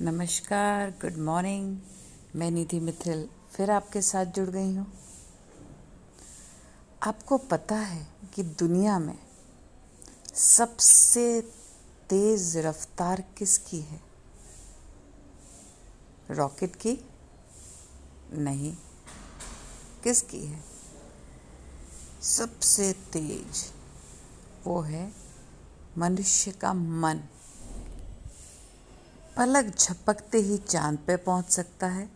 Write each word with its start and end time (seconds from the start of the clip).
नमस्कार 0.00 0.90
good 0.90 1.16
morning 1.16 1.78
मैं 2.36 2.50
निधि 2.50 2.80
मिथिल 2.80 3.28
फिर 3.52 3.70
आपके 3.70 4.02
साथ 4.02 4.24
जुड़ 4.24 4.48
गई 4.48 4.74
हूँ। 4.74 4.92
आपको 7.02 7.38
पता 7.38 7.76
है 7.76 8.06
कि 8.34 8.42
दुनिया 8.42 8.98
में 8.98 9.18
सबसे 10.34 11.40
तेज 12.10 12.56
रफ्तार 12.56 13.20
किसकी 13.20 13.80
है? 13.80 14.00
रॉकेट 16.30 16.76
की? 16.76 16.98
नहीं, 18.32 18.76
किसकी 20.04 20.46
है? 20.46 20.62
सबसे 22.22 22.92
तेज 22.92 23.72
वो 24.66 24.80
है 24.80 25.12
मनुष्य 25.98 26.52
का 26.52 26.72
मन। 26.72 27.20
पलक 29.36 29.74
झपकते 29.78 30.38
ही 30.38 30.56
चाँद 30.58 30.98
पे 31.06 31.16
पहुँच 31.16 31.50
सकता 31.50 31.86
है, 31.86 32.08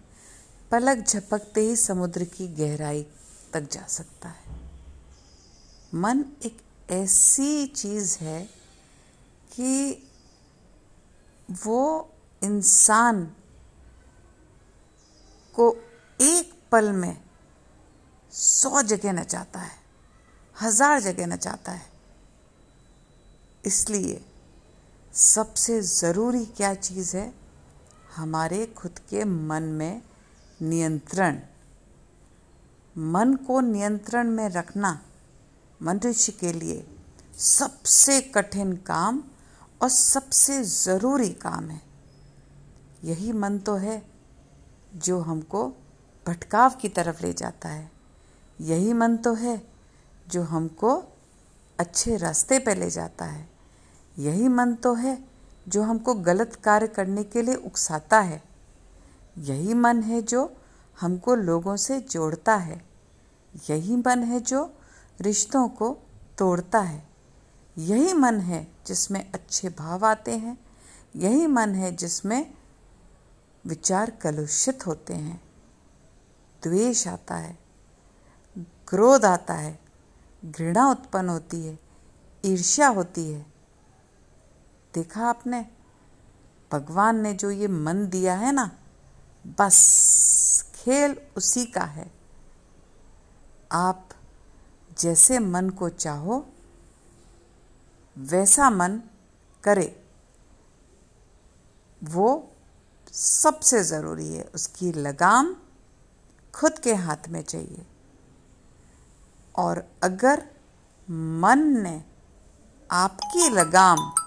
पलक 0.71 1.05
झपकते 1.07 1.61
ही 1.61 1.77
समुद्र 1.77 2.25
की 2.27 2.47
गहराई 2.57 3.03
तक 3.53 3.69
जा 3.73 3.87
सकता 3.89 4.29
है। 4.29 4.59
मन 5.95 6.25
एक 6.45 6.61
ऐसी 6.91 7.67
चीज़ 7.67 8.17
है 8.19 8.43
कि 9.53 10.09
वो 11.65 12.13
इंसान 12.43 13.25
को 15.55 15.71
एक 16.19 16.53
पल 16.73 16.93
में 16.93 17.17
सौ 18.33 18.83
जगह 18.83 19.13
नचाता 19.13 19.61
है, 19.61 19.79
हज़ार 20.57 21.01
जगह 21.01 21.27
नचाता 21.27 21.73
है। 21.73 21.89
इसलिए 23.65 24.21
सबसे 25.15 25.81
ज़रूरी 25.81 26.47
क्या 26.47 26.75
चीज़ 26.75 27.17
है? 27.17 27.35
हमारे 28.17 28.67
खुद 28.67 28.99
के 28.99 29.25
मन 29.25 29.63
में 29.63 30.03
नियंत्रण। 30.63 31.41
मन 32.99 33.35
को 33.35 33.61
नियंत्रण 33.61 34.31
में 34.31 34.49
रखना 34.49 35.03
मनुष्य 35.83 36.33
के 36.33 36.53
लिए 36.53 36.87
सबसे 37.39 38.21
कठिन 38.21 38.77
काम 38.77 39.25
और 39.83 39.89
सबसे 39.89 40.65
ज़रूरी 40.65 41.31
काम 41.31 41.71
है। 41.71 41.83
यही 43.05 43.33
मन 43.33 43.59
तो 43.59 43.75
है 43.75 44.07
जो 44.95 45.21
हमको 45.21 45.73
भटकाव 46.27 46.71
की 46.71 46.89
तरफ़ 46.89 47.23
ले 47.23 47.33
जाता 47.33 47.69
है। 47.69 47.93
यही 48.61 48.93
मन 48.93 49.17
तो 49.17 49.35
है 49.35 49.67
जो 50.29 50.43
हमको 50.43 51.19
अच्छे 51.79 52.17
रास्ते 52.17 52.59
पे 52.59 52.75
ले 52.75 52.91
जाता 52.91 53.25
है। 53.25 53.50
यही 54.21 54.49
मन 54.49 54.75
तो 54.75 54.95
है 54.95 55.25
जो 55.69 55.83
हमको 55.83 56.15
गलत 56.15 56.55
कार्य 56.65 56.87
करने 56.87 57.25
के 57.25 57.43
लिए 57.43 57.55
उकसाता 57.55 58.21
है। 58.21 58.43
यही 59.39 59.75
मन 59.75 60.03
है 60.03 60.23
जो 60.23 60.57
हमको 61.01 61.35
लोगों 61.35 61.77
से 61.77 62.01
जोड़ता 62.01 62.57
है। 62.57 62.85
यही 63.71 63.97
मन 63.97 64.23
है 64.23 64.41
जो 64.41 64.75
रिश्तों 65.21 65.69
को 65.69 65.99
तोड़ता 66.39 66.81
है। 66.81 67.09
यही 67.79 68.13
मन 68.13 68.41
है 68.41 68.73
जिसमें 68.87 69.33
अच्छे 69.33 69.69
भाव 69.69 70.07
आते 70.07 70.37
हैं। 70.37 70.59
यही 71.17 71.47
मन 71.47 71.75
है 71.75 71.97
जिसमें 71.97 72.55
विचार 73.67 74.11
कलुषित 74.11 74.87
होते 74.87 75.15
हैं। 75.15 75.45
द्वेष 76.63 77.09
आता 77.09 77.37
है। 77.37 77.59
क्रोध 78.89 79.25
आता 79.25 79.55
है। 79.55 79.81
घृणा 80.45 80.91
उत्पन्न 80.91 81.29
होती 81.29 81.67
है। 81.67 81.79
ईर्ष्या 82.45 82.89
होती 82.89 83.33
है। 83.33 83.50
देखा 84.95 85.27
आपने? 85.27 85.67
भगवान 86.73 87.21
ने 87.21 87.35
जो 87.35 87.51
ये 87.51 87.69
मन 87.69 88.09
दिया 88.09 88.35
है 88.35 88.53
ना, 88.53 88.79
बस 89.47 90.73
खेल 90.75 91.17
उसी 91.37 91.67
का 91.67 91.85
है। 91.85 92.13
आप 93.73 94.09
जैसे 94.99 95.39
मन 95.39 95.71
को 95.71 95.89
चाहो, 95.89 96.49
वैसा 98.19 98.71
मन 98.71 99.03
करे। 99.65 100.05
वो 102.05 102.53
सबसे 103.13 103.85
ज़रूरी 103.85 104.35
है, 104.35 104.45
उसकी 104.55 104.93
लगाम 104.93 105.57
खुद 106.55 106.79
के 106.79 106.95
हाथ 106.95 107.29
में 107.29 107.43
चाहिए। 107.43 107.87
और 109.57 109.89
अगर 110.03 110.49
मन 111.11 111.59
ने 111.59 112.05
आपकी 112.91 113.49
लगाम 113.49 114.20